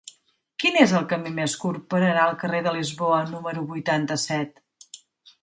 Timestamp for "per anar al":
1.95-2.33